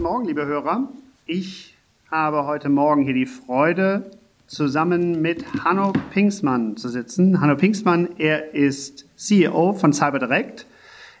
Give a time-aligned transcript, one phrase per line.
[0.00, 0.88] guten Morgen, liebe Hörer.
[1.26, 1.76] Ich
[2.10, 4.10] habe heute Morgen hier die Freude,
[4.46, 7.42] zusammen mit Hanno Pinksmann zu sitzen.
[7.42, 10.64] Hanno Pinksmann, er ist CEO von CyberDirect.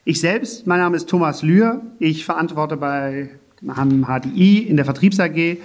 [0.06, 1.82] Ich selbst, mein Name ist Thomas Lühr.
[1.98, 3.28] Ich verantworte bei
[3.60, 5.58] HDI in der Vertriebs AG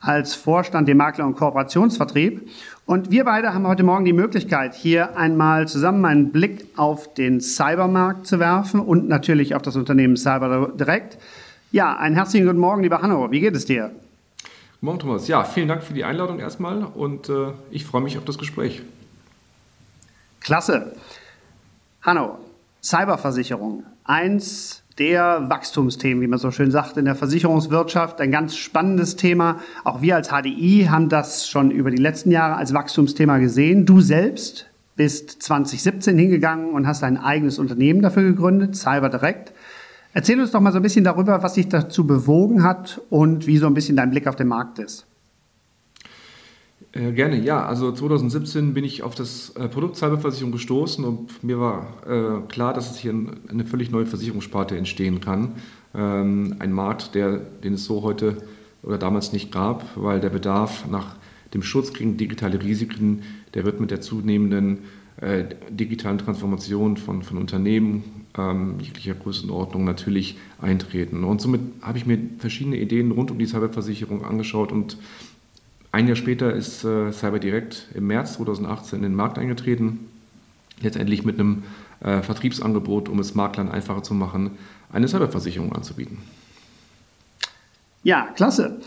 [0.00, 2.48] als Vorstand den Makler- und Kooperationsvertrieb.
[2.84, 7.40] Und wir beide haben heute Morgen die Möglichkeit, hier einmal zusammen einen Blick auf den
[7.40, 11.16] Cybermarkt zu werfen und natürlich auf das Unternehmen CyberDirect.
[11.72, 13.30] Ja, einen herzlichen guten Morgen, lieber Hanno.
[13.32, 13.90] Wie geht es dir?
[13.90, 15.26] Guten Morgen, Thomas.
[15.26, 18.82] Ja, vielen Dank für die Einladung erstmal und äh, ich freue mich auf das Gespräch.
[20.40, 20.94] Klasse.
[22.02, 22.38] Hanno,
[22.84, 23.82] Cyberversicherung.
[24.04, 28.20] Eins der Wachstumsthemen, wie man so schön sagt, in der Versicherungswirtschaft.
[28.20, 29.58] Ein ganz spannendes Thema.
[29.82, 33.86] Auch wir als HDI haben das schon über die letzten Jahre als Wachstumsthema gesehen.
[33.86, 39.52] Du selbst bist 2017 hingegangen und hast ein eigenes Unternehmen dafür gegründet, CyberDirect.
[40.16, 43.58] Erzähl uns doch mal so ein bisschen darüber, was dich dazu bewogen hat und wie
[43.58, 45.04] so ein bisschen dein Blick auf den Markt ist.
[46.92, 47.66] Äh, gerne, ja.
[47.66, 52.72] Also 2017 bin ich auf das äh, Produkt Cyberversicherung gestoßen und mir war äh, klar,
[52.72, 55.56] dass es hier ein, eine völlig neue Versicherungssparte entstehen kann.
[55.94, 58.38] Ähm, ein Markt, der, den es so heute
[58.82, 61.16] oder damals nicht gab, weil der Bedarf nach
[61.52, 63.20] dem Schutz gegen digitale Risiken,
[63.52, 64.78] der wird mit der zunehmenden
[65.20, 71.24] äh, digitalen Transformation von, von Unternehmen ähm, jeglicher Größenordnung natürlich eintreten.
[71.24, 74.98] Und somit habe ich mir verschiedene Ideen rund um die Cyberversicherung angeschaut und
[75.92, 80.00] ein Jahr später ist äh, CyberDirect im März 2018 in den Markt eingetreten,
[80.82, 81.62] letztendlich mit einem
[82.00, 84.58] äh, Vertriebsangebot, um es Maklern einfacher zu machen,
[84.92, 86.18] eine Cyberversicherung anzubieten.
[88.02, 88.78] Ja, klasse.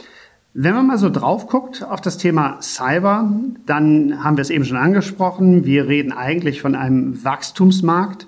[0.55, 3.31] Wenn man mal so drauf guckt auf das Thema Cyber,
[3.67, 5.63] dann haben wir es eben schon angesprochen.
[5.63, 8.25] Wir reden eigentlich von einem Wachstumsmarkt.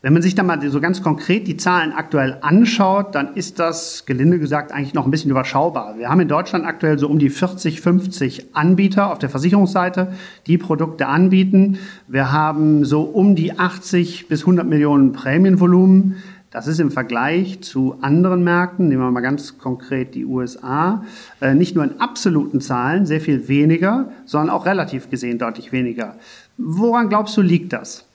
[0.00, 4.06] Wenn man sich dann mal so ganz konkret die Zahlen aktuell anschaut, dann ist das,
[4.06, 5.98] gelinde gesagt, eigentlich noch ein bisschen überschaubar.
[5.98, 10.12] Wir haben in Deutschland aktuell so um die 40, 50 Anbieter auf der Versicherungsseite,
[10.46, 11.78] die Produkte anbieten.
[12.06, 16.22] Wir haben so um die 80 bis 100 Millionen Prämienvolumen.
[16.54, 21.02] Das ist im Vergleich zu anderen Märkten, nehmen wir mal ganz konkret die USA,
[21.40, 26.14] äh, nicht nur in absoluten Zahlen sehr viel weniger, sondern auch relativ gesehen deutlich weniger.
[26.56, 28.06] Woran glaubst du, liegt das?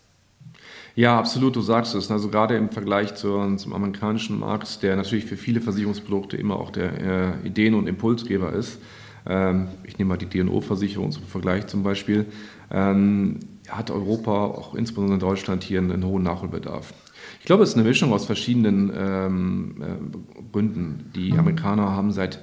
[0.96, 2.10] Ja, absolut, du sagst es.
[2.10, 6.70] Also gerade im Vergleich zu, zum amerikanischen Markt, der natürlich für viele Versicherungsprodukte immer auch
[6.70, 8.80] der äh, Ideen- und Impulsgeber ist.
[9.28, 12.26] Ähm, ich nehme mal die DNO-Versicherung zum Vergleich zum Beispiel.
[12.72, 16.94] Ähm, hat Europa, auch insbesondere Deutschland, hier einen, einen, hohen Nachholbedarf.
[17.40, 21.12] Ich glaube, es ist eine Mischung aus verschiedenen ähm, äh, Gründen.
[21.16, 21.40] Die mhm.
[21.40, 22.40] Amerikaner haben seit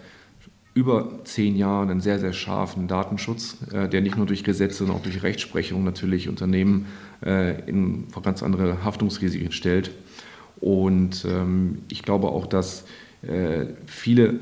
[0.75, 4.99] über zehn Jahren einen sehr, sehr scharfen Datenschutz, äh, der nicht nur durch Gesetze, sondern
[4.99, 6.87] auch durch Rechtsprechung natürlich Unternehmen
[7.25, 9.91] äh, in, vor ganz andere Haftungsrisiken stellt.
[10.61, 12.85] Und ähm, ich glaube auch, dass
[13.23, 14.41] äh, viele,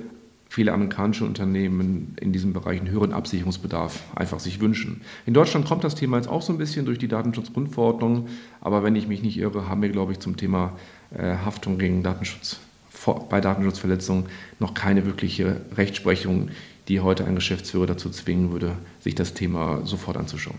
[0.54, 5.00] viele amerikanische Unternehmen in diesem Bereich einen höheren Absicherungsbedarf einfach sich wünschen.
[5.26, 8.28] In Deutschland kommt das Thema jetzt auch so ein bisschen durch die Datenschutzgrundverordnung,
[8.60, 10.78] aber wenn ich mich nicht irre, haben wir, glaube ich, zum Thema
[11.12, 12.60] Haftung gegen Datenschutz
[13.28, 14.26] bei Datenschutzverletzungen
[14.60, 16.50] noch keine wirkliche Rechtsprechung,
[16.86, 20.58] die heute einen Geschäftsführer dazu zwingen würde, sich das Thema sofort anzuschauen.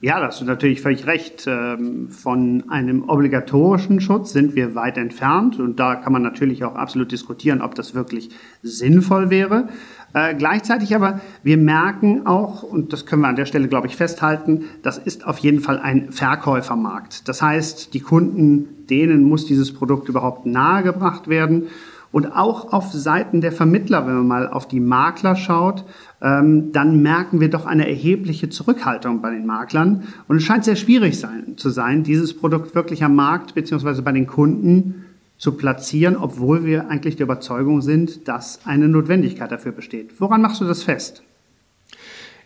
[0.00, 1.46] Ja, das ist natürlich völlig recht.
[1.48, 6.76] Ähm, von einem obligatorischen Schutz sind wir weit entfernt und da kann man natürlich auch
[6.76, 8.30] absolut diskutieren, ob das wirklich
[8.62, 9.68] sinnvoll wäre.
[10.14, 13.96] Äh, gleichzeitig aber, wir merken auch, und das können wir an der Stelle, glaube ich,
[13.96, 17.28] festhalten, das ist auf jeden Fall ein Verkäufermarkt.
[17.28, 21.66] Das heißt, die Kunden, denen muss dieses Produkt überhaupt nahegebracht werden.
[22.10, 25.84] Und auch auf Seiten der Vermittler, wenn man mal auf die Makler schaut,
[26.22, 30.04] ähm, dann merken wir doch eine erhebliche Zurückhaltung bei den Maklern.
[30.26, 34.12] Und es scheint sehr schwierig sein, zu sein, dieses Produkt wirklich am Markt beziehungsweise bei
[34.12, 35.04] den Kunden
[35.36, 40.20] zu platzieren, obwohl wir eigentlich der Überzeugung sind, dass eine Notwendigkeit dafür besteht.
[40.20, 41.22] Woran machst du das fest?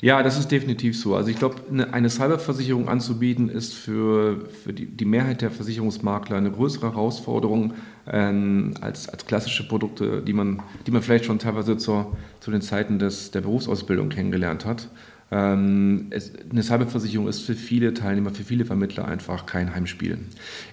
[0.02, 1.14] Ja, das ist definitiv so.
[1.14, 1.56] Also ich glaube,
[1.92, 7.74] eine Cyberversicherung anzubieten, ist für, für die, die Mehrheit der Versicherungsmakler eine größere Herausforderung
[8.10, 12.62] ähm, als, als klassische Produkte, die man, die man vielleicht schon teilweise zur, zu den
[12.62, 14.88] Zeiten des, der Berufsausbildung kennengelernt hat.
[15.30, 20.18] Ähm, es, eine Cyberversicherung ist für viele Teilnehmer, für viele Vermittler einfach kein Heimspiel.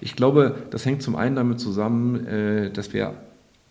[0.01, 3.13] Ich glaube, das hängt zum einen damit zusammen, äh, dass wir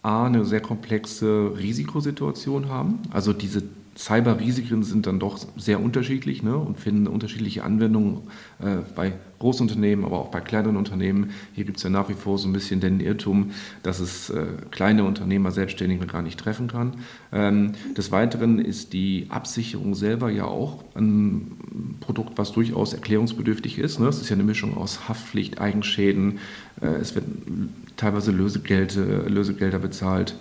[0.03, 3.01] A, eine sehr komplexe Risikosituation haben.
[3.11, 3.63] Also diese
[3.99, 8.29] Cyberrisiken sind dann doch sehr unterschiedlich ne, und finden unterschiedliche Anwendungen
[8.61, 11.31] äh, bei Großunternehmen, aber auch bei kleineren Unternehmen.
[11.53, 13.51] Hier gibt es ja nach wie vor so ein bisschen den Irrtum,
[13.83, 16.93] dass es äh, kleine Unternehmer, Selbstständige gar nicht treffen kann.
[17.33, 23.99] Ähm, des Weiteren ist die Absicherung selber ja auch ein Produkt, was durchaus erklärungsbedürftig ist.
[23.99, 24.07] Ne?
[24.07, 26.39] Es ist ja eine Mischung aus Haftpflicht, Eigenschäden,
[26.81, 30.37] äh, es werden teilweise Lösegelder, Lösegelder bezahlt,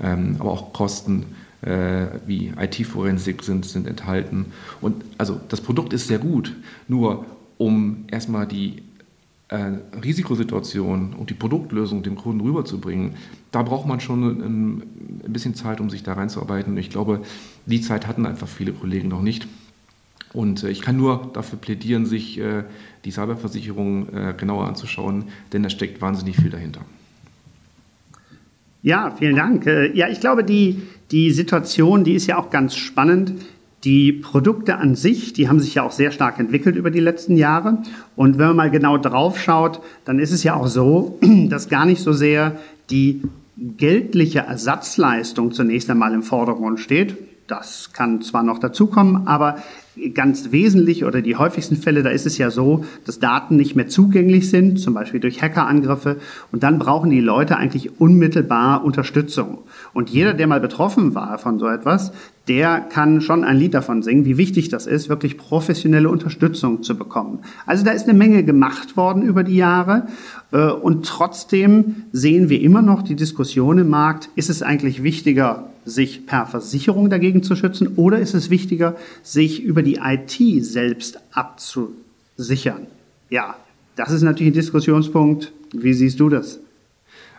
[0.00, 1.26] ähm, aber auch Kosten
[1.62, 4.46] wie IT-Forensik sind, sind enthalten.
[4.80, 6.54] Und also das Produkt ist sehr gut,
[6.86, 7.24] nur
[7.58, 8.82] um erstmal die
[9.48, 9.72] äh,
[10.02, 13.14] Risikosituation und die Produktlösung dem Kunden rüberzubringen,
[13.52, 14.82] da braucht man schon ein,
[15.24, 16.72] ein, bisschen Zeit, um sich da reinzuarbeiten.
[16.72, 17.22] Und ich glaube,
[17.64, 19.46] die Zeit hatten einfach viele Kollegen noch nicht.
[20.32, 22.64] Und äh, ich kann nur dafür plädieren, sich äh,
[23.04, 26.80] die Cyberversicherung äh, genauer anzuschauen, denn da steckt wahnsinnig viel dahinter.
[28.86, 29.66] Ja, vielen Dank.
[29.66, 30.80] Äh, ja, ich glaube, die,
[31.10, 33.32] die Situation, die ist ja auch ganz spannend.
[33.82, 37.36] Die Produkte an sich, die haben sich ja auch sehr stark entwickelt über die letzten
[37.36, 37.78] Jahre.
[38.14, 41.18] Und wenn man mal genau drauf schaut, dann ist es ja auch so,
[41.48, 43.22] dass gar nicht so sehr die
[43.56, 47.16] geldliche Ersatzleistung zunächst einmal im Vordergrund steht.
[47.48, 49.56] Das kann zwar noch dazukommen, aber
[50.14, 53.88] ganz wesentlich oder die häufigsten Fälle, da ist es ja so, dass Daten nicht mehr
[53.88, 56.16] zugänglich sind, zum Beispiel durch Hackerangriffe.
[56.52, 59.58] Und dann brauchen die Leute eigentlich unmittelbar Unterstützung.
[59.94, 62.12] Und jeder, der mal betroffen war von so etwas,
[62.48, 66.96] der kann schon ein Lied davon singen, wie wichtig das ist, wirklich professionelle Unterstützung zu
[66.96, 67.40] bekommen.
[67.64, 70.06] Also da ist eine Menge gemacht worden über die Jahre.
[70.52, 75.70] Äh, und trotzdem sehen wir immer noch die Diskussion im Markt, ist es eigentlich wichtiger,
[75.86, 81.18] sich per Versicherung dagegen zu schützen oder ist es wichtiger, sich über die IT selbst
[81.32, 82.86] abzusichern?
[83.30, 83.56] Ja,
[83.94, 85.52] das ist natürlich ein Diskussionspunkt.
[85.72, 86.60] Wie siehst du das?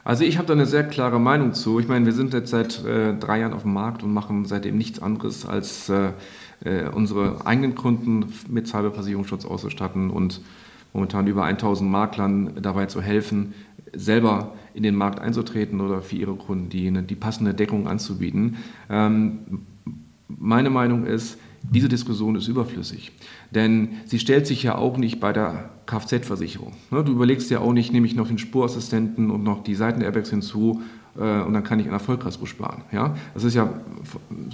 [0.04, 1.80] Also ich habe da eine sehr klare Meinung zu.
[1.82, 4.78] Ich meine, wir sind jetzt seit äh, drei Jahren auf dem Markt und machen seitdem
[4.78, 6.12] nichts anderes, als äh,
[6.64, 10.40] äh, unsere eigenen Kunden mit Cyberversicherungsschutz auszustatten und
[10.94, 13.54] momentan über 1000 Maklern dabei zu helfen,
[13.94, 18.57] selber in den Markt einzutreten oder für ihre Kunden die, die passende Deckung anzubieten.
[18.89, 19.62] Ähm,
[20.28, 23.12] meine Meinung ist, diese Diskussion ist überflüssig,
[23.51, 26.74] denn sie stellt sich ja auch nicht bei der Kfz-Versicherung.
[26.92, 30.30] Ne, du überlegst ja auch nicht, nehme ich noch den Spurassistenten und noch die Seitenairbags
[30.30, 30.81] hinzu
[31.22, 32.84] und dann kann ich an der sparen.
[32.92, 33.16] Ja?
[33.34, 33.74] Das ist ja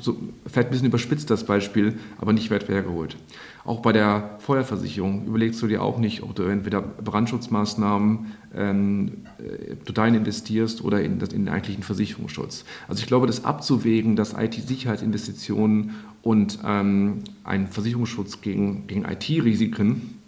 [0.02, 3.18] so, vielleicht ein bisschen überspitzt das Beispiel, aber nicht weit hergeholt.
[3.66, 9.76] Auch bei der Feuerversicherung überlegst du dir auch nicht, ob du entweder Brandschutzmaßnahmen ähm, äh,
[9.84, 12.66] du dahin investierst oder in, das, in den eigentlichen Versicherungsschutz.
[12.88, 20.20] Also ich glaube, das abzuwägen, dass IT-Sicherheitsinvestitionen und ähm, ein Versicherungsschutz gegen, gegen IT-Risiken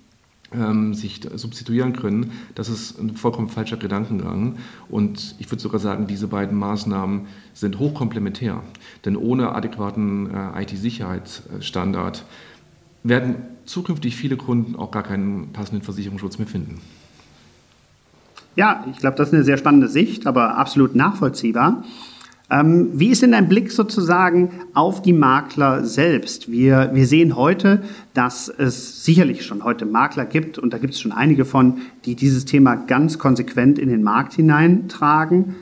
[0.59, 4.57] ähm, sich substituieren können, das ist ein vollkommen falscher Gedankengang.
[4.89, 8.61] Und ich würde sogar sagen, diese beiden Maßnahmen sind hochkomplementär.
[9.05, 12.25] Denn ohne adäquaten äh, IT-Sicherheitsstandard
[13.03, 13.35] werden
[13.65, 16.81] zukünftig viele Kunden auch gar keinen passenden Versicherungsschutz mehr finden.
[18.55, 21.83] Ja, ich glaube, das ist eine sehr spannende Sicht, aber absolut nachvollziehbar.
[22.51, 26.51] Ähm, wie ist denn dein Blick sozusagen auf die Makler selbst?
[26.51, 27.81] Wir, wir sehen heute,
[28.13, 32.15] dass es sicherlich schon heute Makler gibt und da gibt es schon einige von, die
[32.15, 35.55] dieses Thema ganz konsequent in den Markt hineintragen.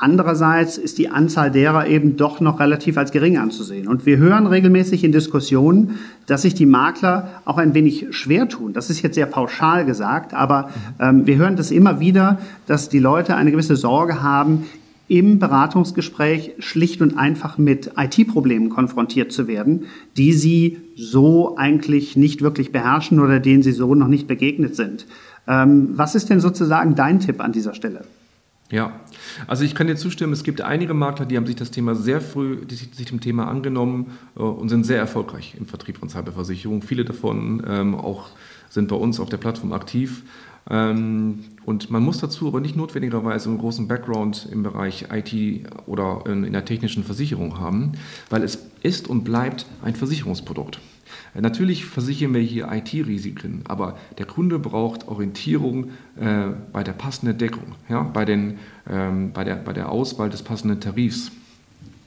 [0.00, 3.88] Andererseits ist die Anzahl derer eben doch noch relativ als gering anzusehen.
[3.88, 8.72] Und wir hören regelmäßig in Diskussionen, dass sich die Makler auch ein wenig schwer tun.
[8.72, 10.70] Das ist jetzt sehr pauschal gesagt, aber
[11.00, 14.66] ähm, wir hören das immer wieder, dass die Leute eine gewisse Sorge haben,
[15.08, 22.42] im Beratungsgespräch schlicht und einfach mit IT-Problemen konfrontiert zu werden, die sie so eigentlich nicht
[22.42, 25.06] wirklich beherrschen oder denen sie so noch nicht begegnet sind.
[25.46, 28.04] Ähm, was ist denn sozusagen dein Tipp an dieser Stelle?
[28.70, 29.00] Ja,
[29.46, 32.20] also ich kann dir zustimmen, es gibt einige Makler, die haben sich das Thema sehr
[32.20, 36.82] früh, die sich dem Thema angenommen äh, und sind sehr erfolgreich im Vertrieb von Cyberversicherung.
[36.82, 38.28] Viele davon ähm, auch
[38.78, 40.22] sind bei uns auf der Plattform aktiv.
[40.70, 46.22] Ähm, und man muss dazu aber nicht notwendigerweise einen großen Background im Bereich IT oder
[46.26, 47.92] in der technischen Versicherung haben,
[48.30, 50.78] weil es ist und bleibt ein Versicherungsprodukt.
[51.34, 57.74] Natürlich versichern wir hier IT-Risiken, aber der Kunde braucht Orientierung äh, bei der passenden Deckung,
[57.88, 58.58] ja, bei, den,
[58.88, 61.32] ähm, bei, der, bei der Auswahl des passenden Tarifs.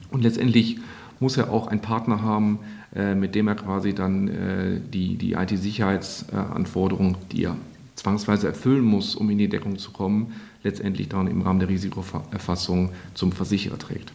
[0.10, 0.80] Und letztendlich
[1.20, 2.81] muss er auch einen Partner haben, äh,
[3.16, 7.56] mit dem er quasi dann äh, die, die IT-Sicherheitsanforderungen, die er
[7.96, 10.34] zwangsweise erfüllen muss, um in die Deckung zu kommen,
[10.64, 14.12] letztendlich dann im Rahmen der Risikoerfassung zum Versicherer trägt.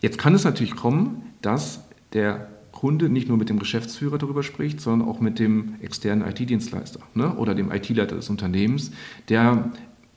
[0.00, 4.80] Jetzt kann es natürlich kommen, dass der Kunde nicht nur mit dem Geschäftsführer darüber spricht,
[4.80, 8.90] sondern auch mit dem externen IT-Dienstleister ne, oder dem IT-Leiter des Unternehmens.
[9.28, 9.70] Der,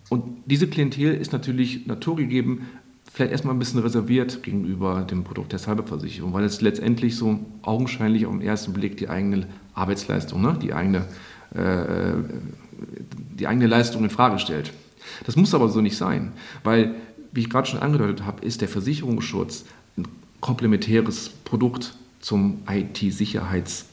[0.09, 2.63] und diese Klientel ist natürlich naturgegeben
[3.11, 8.25] vielleicht erstmal ein bisschen reserviert gegenüber dem Produkt der Cyberversicherung, weil es letztendlich so augenscheinlich
[8.25, 11.05] auf den ersten Blick die eigene Arbeitsleistung, ne, die, eigene,
[11.53, 12.13] äh,
[13.39, 14.71] die eigene Leistung in Frage stellt.
[15.25, 16.33] Das muss aber so nicht sein,
[16.63, 16.95] weil,
[17.31, 19.65] wie ich gerade schon angedeutet habe, ist der Versicherungsschutz
[19.97, 20.07] ein
[20.41, 23.86] komplementäres Produkt zum IT-Sicherheits-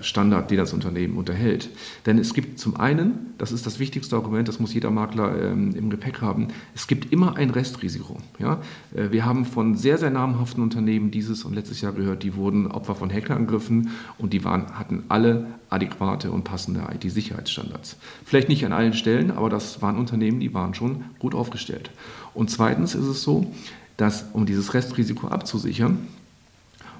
[0.00, 1.70] Standard, den das Unternehmen unterhält.
[2.06, 5.74] Denn es gibt zum einen, das ist das wichtigste Argument, das muss jeder Makler ähm,
[5.74, 8.18] im Gepäck haben, es gibt immer ein Restrisiko.
[8.38, 8.60] Ja?
[8.94, 12.66] Äh, wir haben von sehr, sehr namhaften Unternehmen dieses und letztes Jahr gehört, die wurden
[12.66, 17.96] Opfer von Hackerangriffen und die waren, hatten alle adäquate und passende IT-Sicherheitsstandards.
[18.24, 21.90] Vielleicht nicht an allen Stellen, aber das waren Unternehmen, die waren schon gut aufgestellt.
[22.34, 23.52] Und zweitens ist es so,
[23.96, 26.08] dass um dieses Restrisiko abzusichern,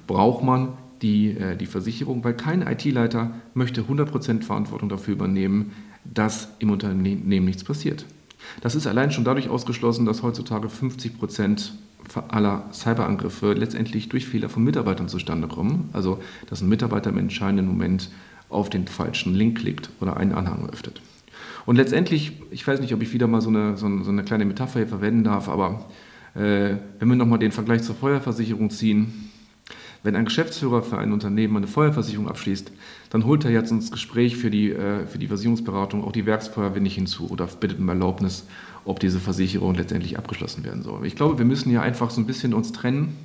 [0.07, 0.69] braucht man
[1.05, 7.45] die, äh, die Versicherung, weil kein IT-Leiter möchte 100% Verantwortung dafür übernehmen, dass im Unternehmen
[7.45, 8.07] nichts passiert.
[8.63, 11.73] Das ist allein schon dadurch ausgeschlossen, dass heutzutage 50%
[12.29, 15.91] aller Cyberangriffe letztendlich durch Fehler von Mitarbeitern zustande kommen.
[15.93, 18.11] Also, dass ein Mitarbeiter im entscheidenden Moment
[18.49, 21.01] auf den falschen Link klickt oder einen Anhang öffnet.
[21.67, 24.81] Und letztendlich, ich weiß nicht, ob ich wieder mal so eine, so eine, kleine Metapher
[24.81, 25.87] hier verwenden darf, aber
[26.35, 29.31] äh, wenn wir nochmal den Vergleich zur Feuerversicherung ziehen,
[30.05, 32.71] wenn ein Geschäftsführer für ein Unternehmen eine Feuerversicherung abschließt,
[33.11, 36.83] dann holt er jetzt ins Gespräch für die, äh, für die Versicherungsberatung auch die Werksfeuerwehr
[36.83, 38.47] nicht hinzu oder bittet um Erlaubnis,
[38.85, 41.07] ob diese Versicherung letztendlich abgeschlossen werden soll.
[41.07, 43.17] Ich glaube, wir müssen ja einfach so ein bisschen uns trennen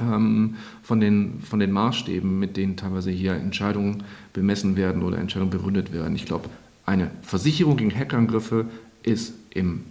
[0.00, 4.02] ähm, von, den, von den Maßstäben, mit denen teilweise hier Entscheidungen
[4.32, 6.16] bemessen werden oder Entscheidungen begründet werden.
[6.16, 6.48] Ich glaube,
[6.86, 8.66] eine Versicherung gegen Hackerangriffe
[9.04, 9.82] ist im,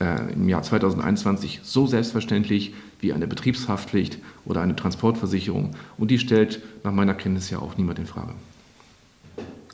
[0.00, 5.70] äh, im Jahr 2021 so selbstverständlich wie eine Betriebshaftpflicht oder eine Transportversicherung.
[5.98, 8.32] Und die stellt nach meiner Kenntnis ja auch niemand in Frage.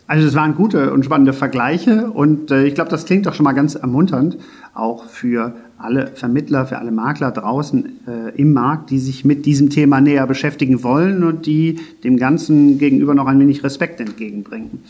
[0.07, 3.45] Also es waren gute und spannende Vergleiche und äh, ich glaube, das klingt doch schon
[3.45, 4.37] mal ganz ermunternd,
[4.75, 9.71] auch für alle Vermittler, für alle Makler draußen äh, im Markt, die sich mit diesem
[9.71, 14.83] Thema näher beschäftigen wollen und die dem Ganzen gegenüber noch ein wenig Respekt entgegenbringen.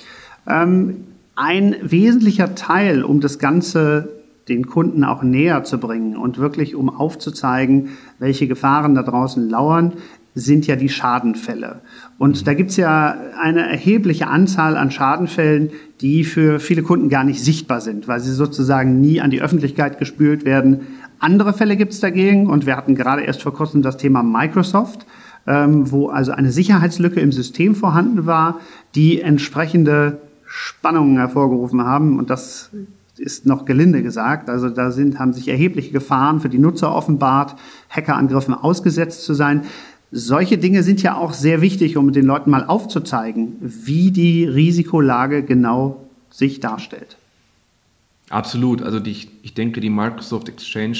[0.49, 0.97] Ähm,
[1.37, 4.09] ein wesentlicher Teil, um das Ganze
[4.49, 9.95] den Kunden auch näher zu bringen und wirklich um aufzuzeigen, welche Gefahren da draußen lauern,
[10.35, 11.81] sind ja die Schadenfälle.
[12.19, 12.45] Und mhm.
[12.45, 15.71] da gibt's ja eine erhebliche Anzahl an Schadenfällen,
[16.01, 19.99] die für viele Kunden gar nicht sichtbar sind, weil sie sozusagen nie an die Öffentlichkeit
[19.99, 20.81] gespült werden.
[21.21, 25.07] Andere Fälle gibt's dagegen und wir hatten gerade erst vor kurzem das Thema Microsoft,
[25.47, 28.59] ähm, wo also eine Sicherheitslücke im System vorhanden war,
[28.95, 32.19] die entsprechende Spannungen hervorgerufen haben.
[32.19, 32.71] Und das
[33.19, 34.51] ist noch gelinde gesagt.
[34.51, 37.57] Also da sind, haben sich erhebliche Gefahren für die Nutzer offenbart,
[37.89, 39.63] Hackerangriffen ausgesetzt zu sein.
[40.11, 45.43] Solche Dinge sind ja auch sehr wichtig, um den Leuten mal aufzuzeigen, wie die Risikolage
[45.43, 47.17] genau sich darstellt.
[48.31, 48.83] Absolut.
[48.83, 50.99] Also die, ich denke, die Microsoft Exchange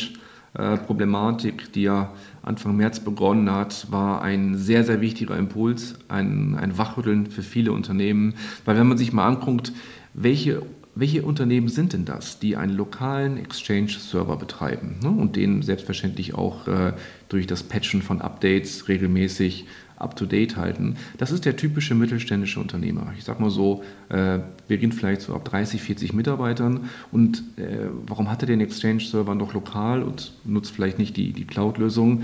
[0.55, 6.57] äh, Problematik, die ja Anfang März begonnen hat, war ein sehr, sehr wichtiger Impuls, ein,
[6.57, 8.35] ein Wachrütteln für viele Unternehmen.
[8.65, 9.73] Weil wenn man sich mal anguckt,
[10.13, 10.63] welche
[10.95, 16.69] welche Unternehmen sind denn das, die einen lokalen Exchange-Server betreiben ne, und den selbstverständlich auch
[16.69, 16.93] äh,
[17.29, 20.97] durch das Patchen von Updates regelmäßig up-to-date halten?
[21.19, 23.13] Das ist der typische mittelständische Unternehmer.
[23.19, 26.89] Ich sage mal so, äh, beginnt vielleicht so ab 30, 40 Mitarbeitern.
[27.11, 31.47] Und äh, warum hat er den Exchange-Server noch lokal und nutzt vielleicht nicht die, die
[31.47, 32.23] Cloud-Lösung?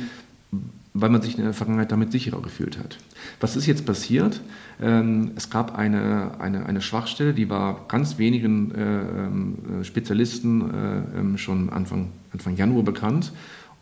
[0.93, 2.99] Weil man sich in der Vergangenheit damit sicherer gefühlt hat.
[3.39, 4.41] Was ist jetzt passiert?
[4.81, 11.19] Ähm, es gab eine, eine, eine Schwachstelle, die war ganz wenigen äh, ähm, Spezialisten äh,
[11.19, 13.33] ähm, schon Anfang, Anfang Januar bekannt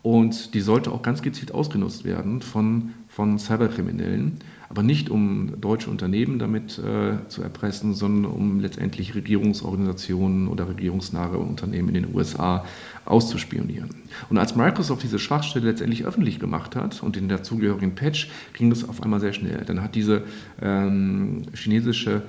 [0.01, 4.39] und die sollte auch ganz gezielt ausgenutzt werden von, von Cyberkriminellen
[4.69, 11.39] aber nicht um deutsche Unternehmen damit äh, zu erpressen, sondern um letztendlich Regierungsorganisationen oder regierungsnahe
[11.39, 12.63] Unternehmen in den USA
[13.05, 13.89] auszuspionieren.
[14.29, 18.87] Und als Microsoft diese Schwachstelle letztendlich öffentlich gemacht hat und den dazugehörigen Patch, ging das
[18.87, 19.63] auf einmal sehr schnell.
[19.65, 20.23] Dann hat diese
[20.61, 22.21] ähm, chinesische,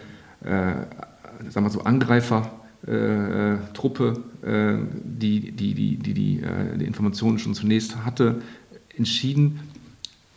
[0.42, 0.86] äh,
[1.50, 2.50] sagen wir so, Angreifer
[2.86, 8.40] äh, Truppe, äh, die die, die, die, die, äh, die Informationen schon zunächst hatte,
[8.96, 9.60] entschieden,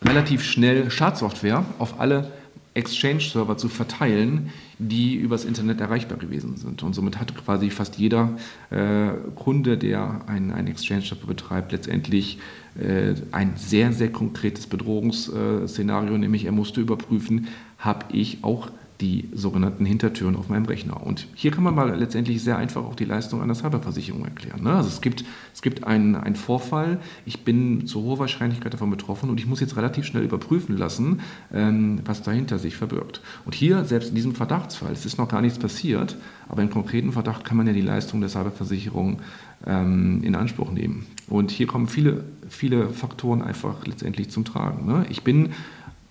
[0.04, 2.30] relativ schnell Schadsoftware auf alle
[2.74, 6.82] Exchange-Server zu verteilen, die übers Internet erreichbar gewesen sind.
[6.82, 8.36] Und somit hat quasi fast jeder
[8.70, 12.38] äh, Kunde, der einen, einen Exchange-Server betreibt, letztendlich
[12.78, 17.46] äh, ein sehr, sehr konkretes Bedrohungsszenario, nämlich er musste überprüfen,
[17.78, 18.70] habe ich auch
[19.00, 21.04] die sogenannten Hintertüren auf meinem Rechner.
[21.04, 24.62] Und hier kann man mal letztendlich sehr einfach auch die Leistung einer Cyberversicherung erklären.
[24.62, 24.72] Ne?
[24.72, 29.30] Also es gibt, es gibt einen, einen Vorfall, ich bin zu hoher Wahrscheinlichkeit davon betroffen
[29.30, 31.20] und ich muss jetzt relativ schnell überprüfen lassen,
[31.52, 33.20] ähm, was dahinter sich verbirgt.
[33.44, 36.16] Und hier, selbst in diesem Verdachtsfall, es ist noch gar nichts passiert,
[36.48, 39.20] aber im konkreten Verdacht kann man ja die Leistung der Cyberversicherung
[39.66, 41.06] ähm, in Anspruch nehmen.
[41.28, 44.86] Und hier kommen viele, viele Faktoren einfach letztendlich zum Tragen.
[44.86, 45.06] Ne?
[45.10, 45.50] Ich bin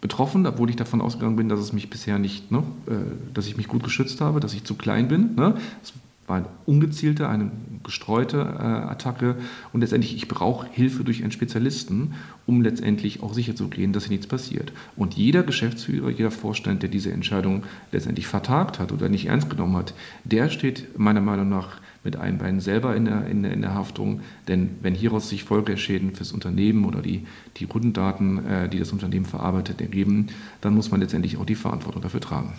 [0.04, 2.92] betroffen, obwohl ich davon ausgegangen bin, dass es mich bisher nicht, ne, äh,
[3.34, 5.34] dass ich mich gut geschützt habe, dass ich zu klein bin.
[5.36, 5.56] Ne?
[5.82, 5.94] Es
[6.28, 7.52] war eine ungezielte, eine
[7.84, 9.36] gestreute äh, Attacke
[9.74, 12.14] und letztendlich, ich brauche Hilfe durch einen Spezialisten,
[12.46, 14.72] um letztendlich auch sicherzugehen, dass hier nichts passiert.
[14.96, 19.76] Und jeder Geschäftsführer, jeder Vorstand, der diese Entscheidung letztendlich vertagt hat oder nicht ernst genommen
[19.76, 23.62] hat, der steht meiner Meinung nach mit einem Bein selber in der, in der, in
[23.62, 24.22] der Haftung.
[24.48, 27.26] Denn wenn hieraus sich Folgeschäden fürs Unternehmen oder die,
[27.58, 30.28] die Kundendaten, äh, die das Unternehmen verarbeitet, ergeben,
[30.62, 32.54] dann muss man letztendlich auch die Verantwortung dafür tragen.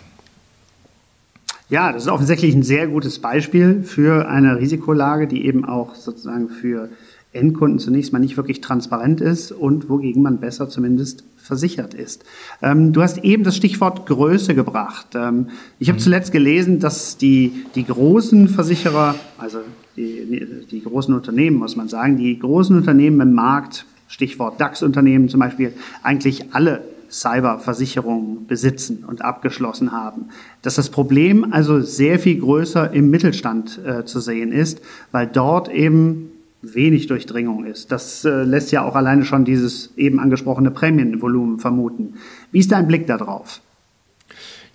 [1.69, 6.49] Ja, das ist offensichtlich ein sehr gutes Beispiel für eine Risikolage, die eben auch sozusagen
[6.49, 6.89] für
[7.35, 12.23] Endkunden zunächst mal nicht wirklich transparent ist und wogegen man besser zumindest versichert ist.
[12.61, 15.07] Ähm, du hast eben das Stichwort Größe gebracht.
[15.15, 15.47] Ähm,
[15.79, 16.03] ich habe mhm.
[16.03, 19.59] zuletzt gelesen, dass die, die großen Versicherer, also
[19.97, 25.39] die, die großen Unternehmen, muss man sagen, die großen Unternehmen im Markt, Stichwort DAX-Unternehmen zum
[25.39, 30.29] Beispiel, eigentlich alle Cyberversicherungen besitzen und abgeschlossen haben.
[30.61, 34.81] Dass das Problem also sehr viel größer im Mittelstand äh, zu sehen ist,
[35.11, 36.31] weil dort eben
[36.61, 37.91] wenig Durchdringung ist.
[37.91, 42.15] Das äh, lässt ja auch alleine schon dieses eben angesprochene Prämienvolumen vermuten.
[42.51, 43.61] Wie ist dein Blick darauf?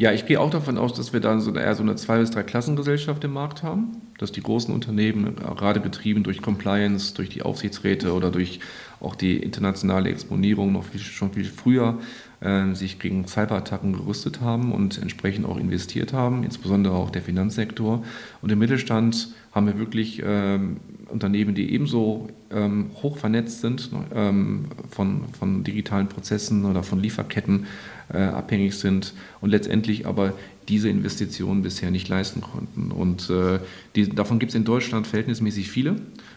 [0.00, 2.30] Ja, ich gehe auch davon aus, dass wir da so eher so eine zwei- bis
[2.30, 7.42] drei Klassengesellschaft im Markt haben, dass die großen Unternehmen, gerade getrieben durch Compliance, durch die
[7.42, 8.60] Aufsichtsräte oder durch
[9.00, 11.98] auch die internationale Exponierung noch viel, schon viel früher
[12.40, 18.02] äh, sich gegen Cyberattacken gerüstet haben und entsprechend auch investiert haben, insbesondere auch der Finanzsektor.
[18.40, 20.78] Und im Mittelstand haben wir wirklich ähm,
[21.08, 27.00] Unternehmen, die ebenso ähm, hoch vernetzt sind, ne, ähm, von, von digitalen Prozessen oder von
[27.00, 27.66] Lieferketten
[28.12, 30.34] äh, abhängig sind und letztendlich aber
[30.70, 32.92] diese Investitionen bisher nicht leisten konnten.
[32.92, 33.58] Und äh,
[33.96, 35.96] die, davon gibt es in Deutschland verhältnismäßig viele.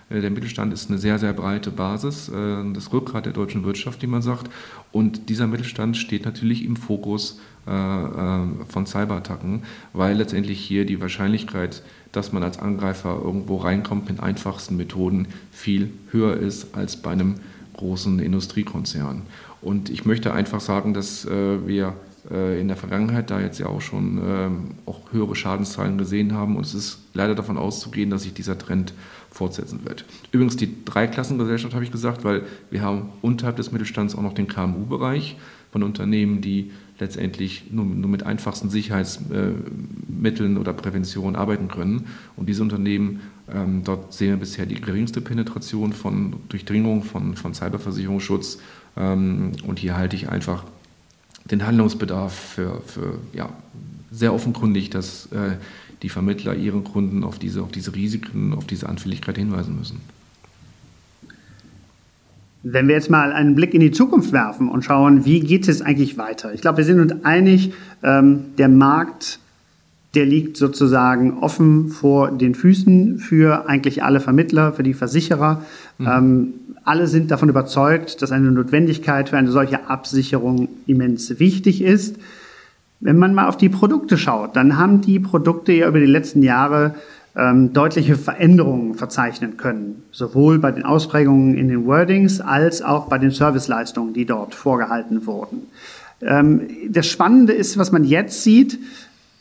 [0.10, 4.02] Äh, der Mittelstand ist eine sehr, sehr breite Basis, äh, das Rückgrat der deutschen Wirtschaft,
[4.02, 4.50] wie man sagt.
[4.92, 9.64] Und dieser Mittelstand steht natürlich im Fokus von Cyberattacken,
[9.94, 15.92] weil letztendlich hier die Wahrscheinlichkeit dass man als Angreifer irgendwo reinkommt mit einfachsten Methoden, viel
[16.12, 17.36] höher ist als bei einem
[17.78, 19.22] großen Industriekonzern.
[19.62, 21.96] Und ich möchte einfach sagen, dass wir
[22.30, 24.50] in der Vergangenheit da jetzt ja auch schon äh,
[24.86, 28.94] auch höhere Schadenszahlen gesehen haben und es ist leider davon auszugehen, dass sich dieser Trend
[29.30, 30.06] fortsetzen wird.
[30.32, 34.48] Übrigens die Dreiklassengesellschaft habe ich gesagt, weil wir haben unterhalb des Mittelstands auch noch den
[34.48, 35.38] KMU-Bereich
[35.72, 42.06] von Unternehmen, die letztendlich nur, nur mit einfachsten Sicherheitsmitteln oder Prävention arbeiten können.
[42.36, 47.54] Und diese Unternehmen, ähm, dort sehen wir bisher die geringste Penetration von Durchdringung von, von
[47.54, 48.60] Cyberversicherungsschutz.
[48.96, 50.64] Ähm, und hier halte ich einfach
[51.52, 53.50] den Handlungsbedarf für, für ja,
[54.12, 55.58] sehr offenkundig, dass äh,
[56.02, 60.02] die Vermittler ihren Kunden auf diese, auf diese Risiken, auf diese Anfälligkeit hinweisen müssen.
[62.64, 65.82] Wenn wir jetzt mal einen Blick in die Zukunft werfen und schauen, wie geht es
[65.82, 66.54] eigentlich weiter?
[66.54, 69.40] Ich glaube, wir sind uns einig, ähm, der Markt,
[70.16, 75.64] der liegt sozusagen offen vor den Füßen für eigentlich alle Vermittler, für die Versicherer.
[75.98, 76.08] Mhm.
[76.08, 76.54] Ähm,
[76.86, 82.18] alle sind davon überzeugt, dass eine Notwendigkeit für eine solche Absicherung immens wichtig ist.
[83.00, 86.42] Wenn man mal auf die Produkte schaut, dann haben die Produkte ja über die letzten
[86.42, 86.96] Jahre
[87.36, 93.18] ähm, deutliche Veränderungen verzeichnen können, sowohl bei den Ausprägungen in den Wordings als auch bei
[93.18, 95.64] den Serviceleistungen, die dort vorgehalten wurden.
[96.22, 98.80] Ähm, das Spannende ist, was man jetzt sieht,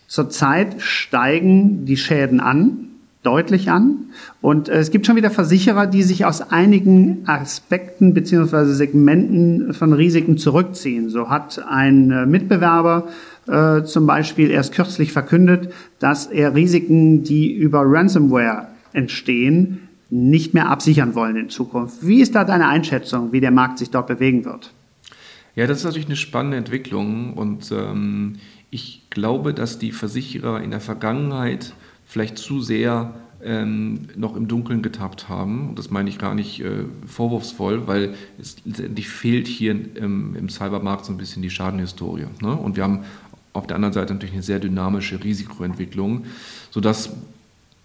[0.07, 2.89] zurzeit steigen die Schäden an,
[3.23, 4.07] deutlich an.
[4.41, 9.93] Und äh, es gibt schon wieder Versicherer, die sich aus einigen Aspekten beziehungsweise Segmenten von
[9.93, 11.09] Risiken zurückziehen.
[11.09, 13.09] So hat ein äh, Mitbewerber
[13.47, 20.69] äh, zum Beispiel erst kürzlich verkündet, dass er Risiken, die über Ransomware entstehen, nicht mehr
[20.69, 22.07] absichern wollen in Zukunft.
[22.07, 24.73] Wie ist da deine Einschätzung, wie der Markt sich dort bewegen wird?
[25.55, 28.37] Ja, das ist natürlich eine spannende Entwicklung und ähm,
[28.71, 31.75] ich glaube, dass die Versicherer in der Vergangenheit
[32.13, 35.71] vielleicht zu sehr ähm, noch im Dunkeln getappt haben.
[35.71, 40.49] Und das meine ich gar nicht äh, vorwurfsvoll, weil es letztendlich fehlt hier im, im
[40.51, 42.27] Cybermarkt so ein bisschen die Schadenhistorie.
[42.43, 42.53] Ne?
[42.53, 43.05] Und wir haben
[43.55, 46.25] auf der anderen Seite natürlich eine sehr dynamische Risikoentwicklung,
[46.71, 47.15] sodass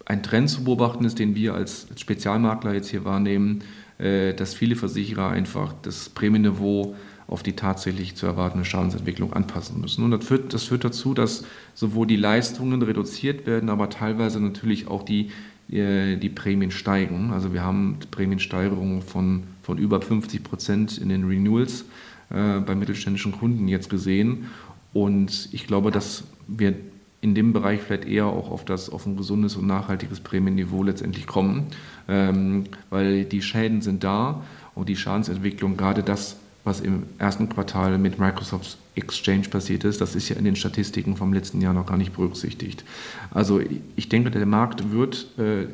[0.04, 3.62] ein Trend zu beobachten ist, den wir als Spezialmakler jetzt hier wahrnehmen,
[3.98, 6.94] äh, dass viele Versicherer einfach das Prämienniveau
[7.28, 10.02] auf die tatsächlich zu erwartende Schadensentwicklung anpassen müssen.
[10.02, 14.88] Und das führt, das führt dazu, dass sowohl die Leistungen reduziert werden, aber teilweise natürlich
[14.88, 15.30] auch die,
[15.70, 17.30] äh, die Prämien steigen.
[17.30, 21.84] Also wir haben Prämiensteigerungen von, von über 50 Prozent in den Renewals
[22.30, 24.46] äh, bei mittelständischen Kunden jetzt gesehen.
[24.94, 26.74] Und ich glaube, dass wir
[27.20, 31.26] in dem Bereich vielleicht eher auch auf, das, auf ein gesundes und nachhaltiges Prämienniveau letztendlich
[31.26, 31.66] kommen,
[32.08, 34.42] ähm, weil die Schäden sind da
[34.74, 36.36] und die Schadensentwicklung, gerade das,
[36.68, 41.16] was im ersten Quartal mit Microsoft Exchange passiert ist, das ist ja in den Statistiken
[41.16, 42.84] vom letzten Jahr noch gar nicht berücksichtigt.
[43.32, 43.60] Also
[43.96, 45.66] ich denke, der Markt wird äh,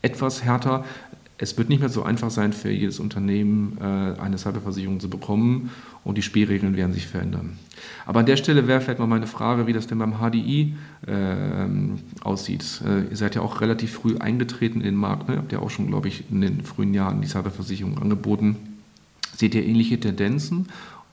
[0.00, 0.84] etwas härter.
[1.38, 5.70] Es wird nicht mehr so einfach sein, für jedes Unternehmen äh, eine Cyberversicherung zu bekommen
[6.04, 7.58] und die Spielregeln werden sich verändern.
[8.06, 10.74] Aber an der Stelle wäre vielleicht mal meine Frage, wie das denn beim HDI
[11.06, 11.66] äh,
[12.22, 12.80] aussieht.
[13.10, 15.36] Ihr seid ja auch relativ früh eingetreten in den Markt, ne?
[15.36, 18.56] habt ja auch schon, glaube ich, in den frühen Jahren die Cyberversicherung angeboten.
[19.38, 20.66] Seht ihr ähnliche Tendenzen?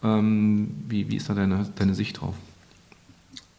[0.04, 2.34] Ähm, wie, wie ist da deine, deine Sicht drauf?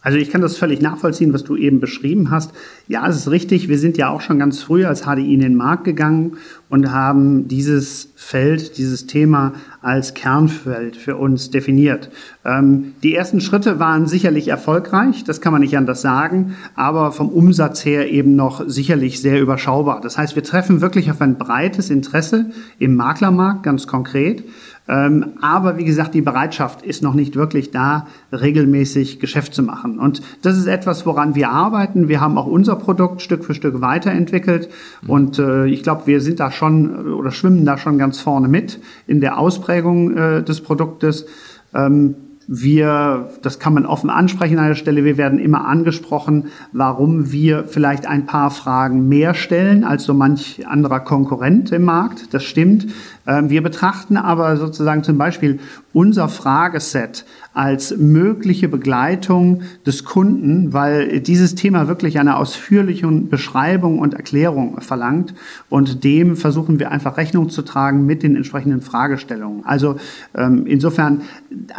[0.06, 2.52] Also ich kann das völlig nachvollziehen, was du eben beschrieben hast.
[2.86, 3.68] Ja, es ist richtig.
[3.68, 6.36] Wir sind ja auch schon ganz früh als HDI in den Markt gegangen
[6.68, 12.08] und haben dieses Feld, dieses Thema als Kernfeld für uns definiert.
[12.44, 17.28] Ähm, die ersten Schritte waren sicherlich erfolgreich, das kann man nicht anders sagen, aber vom
[17.28, 20.00] Umsatz her eben noch sicherlich sehr überschaubar.
[20.00, 24.44] Das heißt, wir treffen wirklich auf ein breites Interesse im Maklermarkt, ganz konkret.
[24.88, 29.98] Ähm, aber wie gesagt, die Bereitschaft ist noch nicht wirklich da, regelmäßig Geschäft zu machen.
[29.98, 32.08] Und das ist etwas, woran wir arbeiten.
[32.08, 34.68] Wir haben auch unser Produkt Stück für Stück weiterentwickelt.
[35.06, 38.80] Und äh, ich glaube, wir sind da schon oder schwimmen da schon ganz vorne mit
[39.06, 41.26] in der Ausprägung äh, des Produktes.
[41.74, 42.14] Ähm,
[42.48, 47.64] wir, das kann man offen ansprechen an der Stelle, wir werden immer angesprochen, warum wir
[47.64, 52.32] vielleicht ein paar Fragen mehr stellen als so manch anderer Konkurrent im Markt.
[52.32, 52.86] Das stimmt.
[53.26, 55.58] Ähm, wir betrachten aber sozusagen zum Beispiel
[55.92, 57.24] unser Frageset
[57.56, 65.32] als mögliche Begleitung des Kunden, weil dieses Thema wirklich eine ausführliche Beschreibung und Erklärung verlangt.
[65.70, 69.64] Und dem versuchen wir einfach Rechnung zu tragen mit den entsprechenden Fragestellungen.
[69.64, 69.96] Also
[70.34, 71.22] ähm, insofern,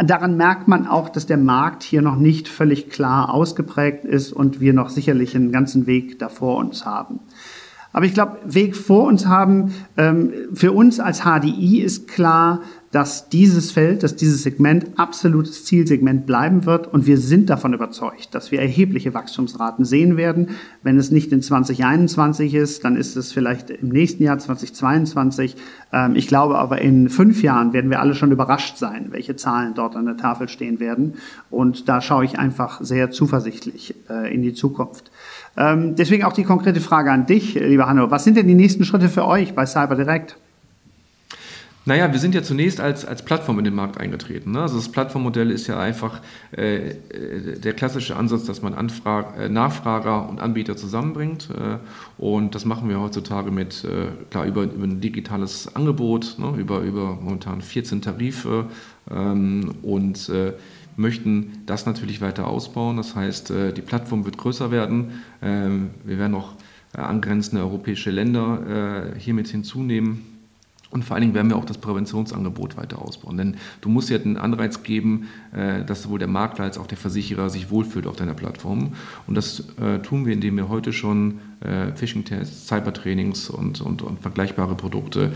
[0.04, 4.60] daran merkt man auch, dass der Markt hier noch nicht völlig klar ausgeprägt ist und
[4.60, 7.20] wir noch sicherlich einen ganzen Weg davor uns haben.
[7.98, 13.30] Aber ich glaube, Weg vor uns haben, ähm, für uns als HDI ist klar, dass
[13.30, 16.88] dieses Feld, dass dieses Segment absolutes Zielsegment bleiben wird.
[16.88, 20.50] Und wir sind davon überzeugt, dass wir erhebliche Wachstumsraten sehen werden.
[20.84, 25.56] Wenn es nicht in 2021 ist, dann ist es vielleicht im nächsten Jahr 2022.
[25.92, 29.74] Ähm, ich glaube aber in fünf Jahren werden wir alle schon überrascht sein, welche Zahlen
[29.74, 31.16] dort an der Tafel stehen werden.
[31.50, 35.12] Und da schaue ich einfach sehr zuversichtlich äh, in die Zukunft.
[35.58, 38.12] Ähm, deswegen auch die konkrete Frage an dich, lieber Hanno.
[38.12, 40.38] Was sind denn die nächsten Schritte für euch bei CyberDirect?
[41.88, 44.52] Naja, wir sind ja zunächst als, als Plattform in den Markt eingetreten.
[44.52, 44.62] Ne?
[44.62, 46.22] Also das Plattformmodell ist ja einfach
[46.52, 51.48] äh, äh, der klassische Ansatz, dass man Anfrag, äh, Nachfrager und Anbieter zusammenbringt.
[51.50, 51.78] Äh,
[52.22, 56.56] und das machen wir heutzutage mit, äh, klar, über, über ein digitales Angebot, ne?
[56.58, 58.66] über, über momentan 14 Tarife
[59.10, 60.30] ähm, und
[60.98, 62.98] möchten das natürlich weiter ausbauen.
[62.98, 65.22] Das heißt, die Plattform wird größer werden.
[65.42, 66.56] Ähm, wir werden auch
[66.92, 70.37] angrenzende europäische Länder hiermit hinzunehmen
[70.90, 73.38] und vor allen Dingen werden wir auch das Präventionsangebot weiter ausbauen.
[73.38, 76.98] Denn du musst ja den Anreiz geben, äh, dass sowohl der Makler als auch der
[76.98, 78.94] Versicherer sich wohlfühlt auf deiner Plattform.
[79.28, 84.22] Und das äh, tun wir, indem wir heute schon äh, Phishing-Tests, Cybertrainings und, und, und
[84.22, 85.34] vergleichbare Produkte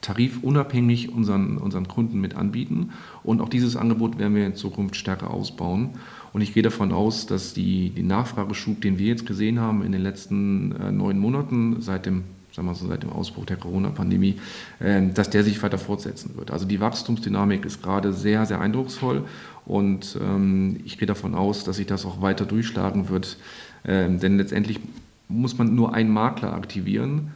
[0.00, 2.90] tarifunabhängig unseren, unseren Kunden mit anbieten.
[3.24, 5.90] Und auch dieses Angebot werden wir in Zukunft stärker ausbauen.
[6.32, 9.92] Und ich gehe davon aus, dass die, die Nachfrageschub, den wir jetzt gesehen haben in
[9.92, 12.24] den letzten äh, neun Monaten seit dem
[12.56, 14.36] sagen wir so seit dem Ausbruch der Corona-Pandemie,
[14.80, 16.50] ähm, dass der sich weiter fortsetzen wird.
[16.50, 19.24] Also die Wachstumsdynamik ist gerade sehr, sehr eindrucksvoll
[19.66, 23.36] und ähm, ich gehe davon aus, dass sich das auch weiter durchschlagen wird,
[23.84, 24.80] ähm, denn letztendlich
[25.28, 27.32] muss man nur einen Makler aktivieren,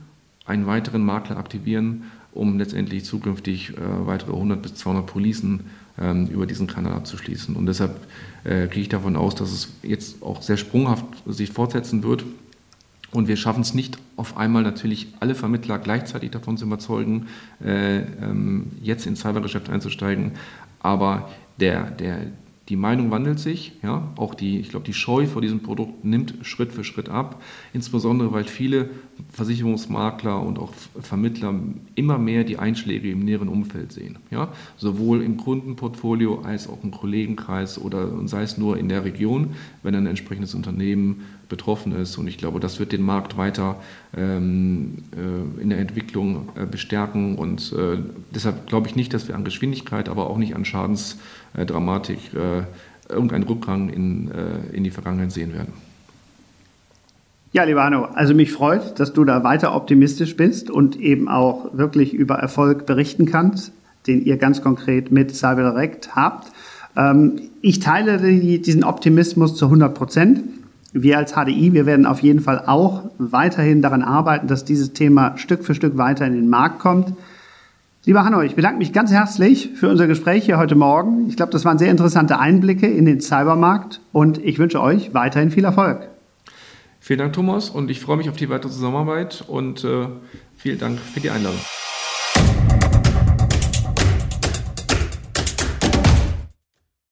[0.46, 5.60] einen weiteren Makler aktivieren, um letztendlich zukünftig äh, weitere 100 bis 200 Policen
[6.30, 7.56] über diesen Kanal abzuschließen.
[7.56, 7.94] Und deshalb
[8.44, 12.24] äh, gehe ich davon aus, dass es jetzt auch sehr sprunghaft sich fortsetzen wird.
[13.12, 17.26] Und wir schaffen es nicht auf einmal natürlich alle Vermittler gleichzeitig davon zu überzeugen,
[17.64, 20.32] äh, ähm, jetzt ins Cybergeschäft einzusteigen.
[20.78, 22.26] Aber der, der,
[22.68, 26.34] die Meinung wandelt sich, ja, auch die, ich glaube, die Scheu vor diesem Produkt nimmt
[26.42, 27.42] Schritt für Schritt ab,
[27.72, 28.90] insbesondere weil viele
[29.32, 31.52] Versicherungsmakler und auch Vermittler
[31.96, 36.92] immer mehr die Einschläge im näheren Umfeld sehen, ja, sowohl im Kundenportfolio als auch im
[36.92, 42.16] Kollegenkreis oder sei es nur in der Region, wenn ein entsprechendes Unternehmen betroffen ist.
[42.16, 43.76] Und ich glaube, das wird den Markt weiter
[44.16, 47.36] ähm, äh, in der Entwicklung äh, bestärken.
[47.36, 47.98] Und äh,
[48.34, 52.62] deshalb glaube ich nicht, dass wir an Geschwindigkeit, aber auch nicht an Schadensdramatik äh,
[53.12, 55.74] irgendeinen Rückgang in, äh, in die Vergangenheit sehen werden.
[57.52, 61.76] Ja, lieber Hanno, also mich freut, dass du da weiter optimistisch bist und eben auch
[61.76, 63.72] wirklich über Erfolg berichten kannst,
[64.06, 66.52] den ihr ganz konkret mit CyberDirect habt.
[66.96, 70.42] Ähm, ich teile die, diesen Optimismus zu 100 Prozent.
[70.92, 75.36] Wir als HDI, wir werden auf jeden Fall auch weiterhin daran arbeiten, dass dieses Thema
[75.38, 77.14] Stück für Stück weiter in den Markt kommt.
[78.04, 81.28] Lieber Hanno, ich bedanke mich ganz herzlich für unser Gespräch hier heute Morgen.
[81.28, 85.50] Ich glaube, das waren sehr interessante Einblicke in den Cybermarkt und ich wünsche euch weiterhin
[85.50, 86.08] viel Erfolg.
[86.98, 90.08] Vielen Dank, Thomas, und ich freue mich auf die weitere Zusammenarbeit und äh,
[90.56, 91.60] vielen Dank für die Einladung.